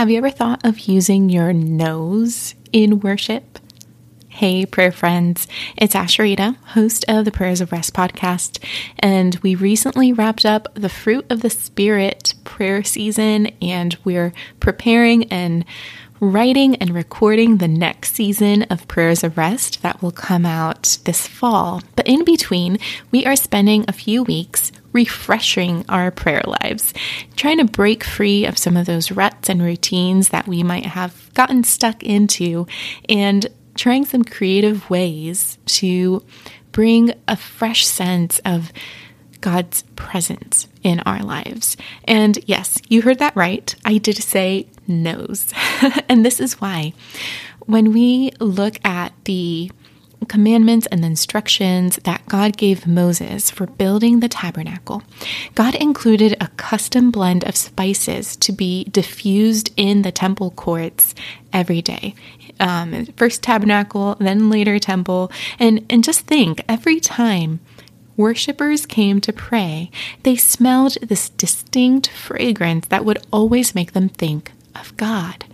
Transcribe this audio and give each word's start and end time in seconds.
Have 0.00 0.08
you 0.08 0.16
ever 0.16 0.30
thought 0.30 0.64
of 0.64 0.88
using 0.88 1.28
your 1.28 1.52
nose 1.52 2.54
in 2.72 3.00
worship? 3.00 3.58
Hey, 4.28 4.64
prayer 4.64 4.92
friends. 4.92 5.46
It's 5.76 5.94
Asheritah, 5.94 6.56
host 6.68 7.04
of 7.06 7.26
the 7.26 7.30
Prayers 7.30 7.60
of 7.60 7.70
Rest 7.70 7.92
podcast, 7.92 8.64
and 8.98 9.34
we 9.42 9.54
recently 9.54 10.10
wrapped 10.14 10.46
up 10.46 10.68
the 10.72 10.88
Fruit 10.88 11.26
of 11.28 11.42
the 11.42 11.50
Spirit 11.50 12.32
prayer 12.44 12.82
season, 12.82 13.48
and 13.60 13.98
we're 14.02 14.32
preparing 14.58 15.24
and 15.24 15.66
writing 16.18 16.76
and 16.76 16.94
recording 16.94 17.58
the 17.58 17.68
next 17.68 18.14
season 18.14 18.62
of 18.70 18.88
Prayers 18.88 19.22
of 19.22 19.36
Rest 19.36 19.82
that 19.82 20.00
will 20.00 20.12
come 20.12 20.46
out 20.46 20.96
this 21.04 21.26
fall. 21.26 21.82
But 21.94 22.08
in 22.08 22.24
between, 22.24 22.78
we 23.10 23.26
are 23.26 23.36
spending 23.36 23.84
a 23.86 23.92
few 23.92 24.22
weeks 24.22 24.72
refreshing 24.92 25.84
our 25.88 26.10
prayer 26.10 26.42
lives, 26.62 26.92
trying 27.36 27.58
to 27.58 27.64
break 27.64 28.04
free 28.04 28.44
of 28.44 28.58
some 28.58 28.76
of 28.76 28.86
those 28.86 29.12
ruts 29.12 29.48
and 29.48 29.62
routines 29.62 30.30
that 30.30 30.48
we 30.48 30.62
might 30.62 30.86
have 30.86 31.32
gotten 31.34 31.64
stuck 31.64 32.02
into, 32.02 32.66
and 33.08 33.46
trying 33.74 34.04
some 34.04 34.24
creative 34.24 34.88
ways 34.90 35.58
to 35.66 36.24
bring 36.72 37.12
a 37.28 37.36
fresh 37.36 37.86
sense 37.86 38.40
of 38.44 38.72
God's 39.40 39.82
presence 39.96 40.68
in 40.82 41.00
our 41.00 41.22
lives. 41.22 41.76
And 42.04 42.38
yes, 42.46 42.78
you 42.88 43.02
heard 43.02 43.18
that 43.20 43.36
right. 43.36 43.74
I 43.84 43.98
did 43.98 44.16
say 44.16 44.66
nose. 44.86 45.52
and 46.08 46.24
this 46.24 46.40
is 46.40 46.60
why 46.60 46.92
when 47.66 47.92
we 47.92 48.32
look 48.40 48.84
at 48.84 49.12
the 49.24 49.70
commandments 50.28 50.86
and 50.88 51.04
instructions 51.04 51.96
that 52.04 52.26
God 52.26 52.56
gave 52.56 52.86
Moses 52.86 53.50
for 53.50 53.66
building 53.66 54.20
the 54.20 54.28
tabernacle, 54.28 55.02
God 55.54 55.74
included 55.74 56.36
a 56.40 56.48
custom 56.56 57.10
blend 57.10 57.44
of 57.44 57.56
spices 57.56 58.36
to 58.36 58.52
be 58.52 58.84
diffused 58.84 59.72
in 59.76 60.02
the 60.02 60.12
temple 60.12 60.50
courts 60.50 61.14
every 61.52 61.82
day. 61.82 62.14
Um, 62.58 63.06
first 63.16 63.42
tabernacle, 63.42 64.16
then 64.20 64.50
later 64.50 64.78
temple, 64.78 65.32
and 65.58 65.84
and 65.88 66.04
just 66.04 66.26
think 66.26 66.62
every 66.68 67.00
time 67.00 67.60
worshippers 68.16 68.84
came 68.84 69.20
to 69.22 69.32
pray, 69.32 69.90
they 70.24 70.36
smelled 70.36 70.98
this 71.00 71.30
distinct 71.30 72.08
fragrance 72.08 72.86
that 72.88 73.04
would 73.04 73.18
always 73.32 73.74
make 73.74 73.92
them 73.92 74.10
think 74.10 74.52
of 74.74 74.94
God. 74.96 75.46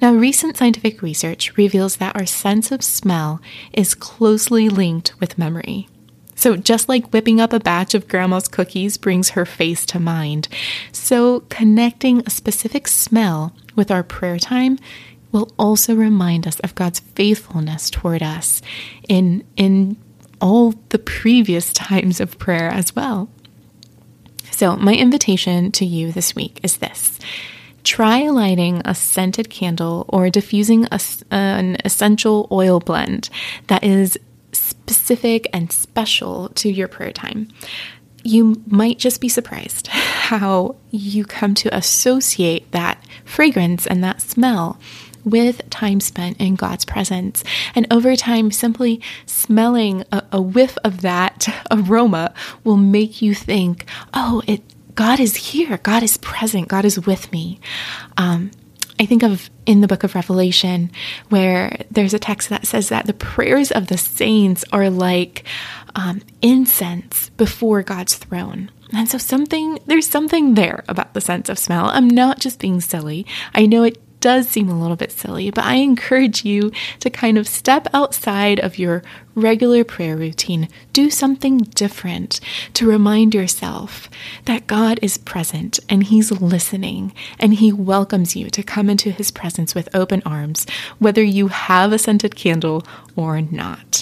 Now, 0.00 0.12
recent 0.12 0.56
scientific 0.56 1.02
research 1.02 1.56
reveals 1.56 1.96
that 1.96 2.16
our 2.16 2.26
sense 2.26 2.70
of 2.70 2.82
smell 2.82 3.40
is 3.72 3.94
closely 3.94 4.68
linked 4.68 5.18
with 5.20 5.38
memory. 5.38 5.88
So, 6.34 6.56
just 6.56 6.88
like 6.88 7.12
whipping 7.12 7.40
up 7.40 7.52
a 7.52 7.60
batch 7.60 7.94
of 7.94 8.08
grandma's 8.08 8.48
cookies 8.48 8.96
brings 8.96 9.30
her 9.30 9.44
face 9.44 9.84
to 9.86 10.00
mind, 10.00 10.48
so 10.90 11.40
connecting 11.50 12.22
a 12.24 12.30
specific 12.30 12.88
smell 12.88 13.54
with 13.76 13.90
our 13.90 14.02
prayer 14.02 14.38
time 14.38 14.78
will 15.32 15.52
also 15.58 15.94
remind 15.94 16.46
us 16.46 16.58
of 16.60 16.74
God's 16.74 17.00
faithfulness 17.00 17.90
toward 17.90 18.22
us 18.22 18.62
in, 19.08 19.44
in 19.56 19.96
all 20.40 20.72
the 20.88 20.98
previous 20.98 21.72
times 21.74 22.20
of 22.20 22.38
prayer 22.38 22.70
as 22.70 22.96
well. 22.96 23.28
So, 24.50 24.76
my 24.76 24.94
invitation 24.94 25.72
to 25.72 25.84
you 25.84 26.10
this 26.12 26.34
week 26.34 26.60
is 26.62 26.78
this 26.78 27.18
try 27.84 28.28
lighting 28.28 28.82
a 28.84 28.94
scented 28.94 29.50
candle 29.50 30.04
or 30.08 30.30
diffusing 30.30 30.86
a, 30.90 31.00
an 31.30 31.76
essential 31.84 32.48
oil 32.50 32.80
blend 32.80 33.30
that 33.68 33.82
is 33.84 34.18
specific 34.52 35.48
and 35.52 35.72
special 35.72 36.48
to 36.50 36.70
your 36.70 36.88
prayer 36.88 37.12
time. 37.12 37.48
You 38.22 38.62
might 38.66 38.98
just 38.98 39.20
be 39.20 39.28
surprised 39.28 39.86
how 39.86 40.76
you 40.90 41.24
come 41.24 41.54
to 41.56 41.74
associate 41.74 42.70
that 42.72 43.02
fragrance 43.24 43.86
and 43.86 44.04
that 44.04 44.20
smell 44.20 44.78
with 45.24 45.68
time 45.70 46.00
spent 46.00 46.40
in 46.40 46.54
God's 46.54 46.84
presence. 46.84 47.44
And 47.74 47.86
over 47.90 48.16
time, 48.16 48.50
simply 48.50 49.00
smelling 49.26 50.04
a, 50.12 50.24
a 50.32 50.40
whiff 50.40 50.76
of 50.84 51.02
that 51.02 51.48
aroma 51.70 52.34
will 52.64 52.76
make 52.76 53.22
you 53.22 53.34
think, 53.34 53.86
oh, 54.14 54.42
it 54.46 54.62
God 54.94 55.20
is 55.20 55.36
here. 55.36 55.78
God 55.78 56.02
is 56.02 56.16
present. 56.16 56.68
God 56.68 56.84
is 56.84 57.04
with 57.06 57.30
me. 57.32 57.60
Um, 58.16 58.50
I 58.98 59.06
think 59.06 59.22
of 59.22 59.48
in 59.64 59.80
the 59.80 59.88
book 59.88 60.04
of 60.04 60.14
Revelation 60.14 60.90
where 61.30 61.84
there's 61.90 62.12
a 62.12 62.18
text 62.18 62.50
that 62.50 62.66
says 62.66 62.90
that 62.90 63.06
the 63.06 63.14
prayers 63.14 63.70
of 63.70 63.86
the 63.86 63.96
saints 63.96 64.62
are 64.72 64.90
like 64.90 65.44
um, 65.94 66.20
incense 66.42 67.30
before 67.30 67.82
God's 67.82 68.16
throne. 68.16 68.70
And 68.92 69.08
so 69.08 69.16
something 69.16 69.78
there's 69.86 70.06
something 70.06 70.54
there 70.54 70.84
about 70.86 71.14
the 71.14 71.20
sense 71.20 71.48
of 71.48 71.58
smell. 71.58 71.86
I'm 71.86 72.10
not 72.10 72.40
just 72.40 72.58
being 72.58 72.80
silly. 72.80 73.26
I 73.54 73.66
know 73.66 73.84
it 73.84 73.96
does 74.20 74.48
seem 74.48 74.68
a 74.68 74.78
little 74.78 74.96
bit 74.96 75.12
silly, 75.12 75.50
but 75.50 75.64
I 75.64 75.76
encourage 75.76 76.44
you 76.44 76.70
to 77.00 77.10
kind 77.10 77.38
of 77.38 77.48
step 77.48 77.86
outside 77.92 78.60
of 78.60 78.78
your 78.78 79.02
regular 79.34 79.84
prayer 79.84 80.16
routine. 80.16 80.68
Do 80.92 81.10
something 81.10 81.58
different 81.58 82.40
to 82.74 82.88
remind 82.88 83.34
yourself 83.34 84.10
that 84.44 84.66
God 84.66 84.98
is 85.02 85.18
present 85.18 85.80
and 85.88 86.04
He's 86.04 86.30
listening 86.30 87.12
and 87.38 87.54
He 87.54 87.72
welcomes 87.72 88.36
you 88.36 88.50
to 88.50 88.62
come 88.62 88.90
into 88.90 89.10
His 89.10 89.30
presence 89.30 89.74
with 89.74 89.88
open 89.94 90.22
arms, 90.26 90.66
whether 90.98 91.22
you 91.22 91.48
have 91.48 91.92
a 91.92 91.98
scented 91.98 92.36
candle 92.36 92.84
or 93.16 93.40
not. 93.40 93.99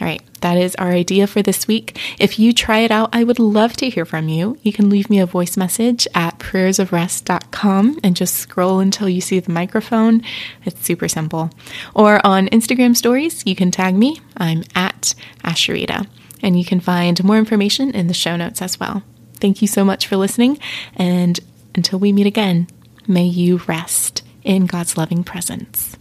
All 0.00 0.06
right, 0.08 0.22
that 0.40 0.56
is 0.56 0.74
our 0.76 0.90
idea 0.90 1.26
for 1.26 1.40
this 1.40 1.68
week. 1.68 1.98
If 2.18 2.38
you 2.38 2.52
try 2.52 2.80
it 2.80 2.90
out, 2.90 3.10
I 3.12 3.22
would 3.22 3.38
love 3.38 3.76
to 3.76 3.88
hear 3.88 4.04
from 4.04 4.28
you. 4.28 4.58
You 4.62 4.72
can 4.72 4.90
leave 4.90 5.08
me 5.08 5.20
a 5.20 5.26
voice 5.26 5.56
message 5.56 6.08
at 6.14 6.38
prayersofrest.com 6.38 8.00
and 8.02 8.16
just 8.16 8.34
scroll 8.34 8.80
until 8.80 9.08
you 9.08 9.20
see 9.20 9.38
the 9.38 9.52
microphone. 9.52 10.22
It's 10.64 10.84
super 10.84 11.08
simple. 11.08 11.50
Or 11.94 12.24
on 12.26 12.48
Instagram 12.48 12.96
stories, 12.96 13.42
you 13.46 13.54
can 13.54 13.70
tag 13.70 13.94
me. 13.94 14.20
I'm 14.36 14.64
at 14.74 15.14
Asheritah. 15.44 16.08
And 16.42 16.58
you 16.58 16.64
can 16.64 16.80
find 16.80 17.22
more 17.24 17.38
information 17.38 17.92
in 17.92 18.08
the 18.08 18.14
show 18.14 18.36
notes 18.36 18.60
as 18.60 18.78
well. 18.78 19.02
Thank 19.40 19.62
you 19.62 19.68
so 19.68 19.84
much 19.84 20.06
for 20.06 20.16
listening. 20.16 20.58
And 20.96 21.38
until 21.74 21.98
we 21.98 22.12
meet 22.12 22.26
again, 22.26 22.66
may 23.06 23.24
you 23.24 23.58
rest 23.68 24.22
in 24.42 24.66
God's 24.66 24.96
loving 24.96 25.24
presence. 25.24 25.96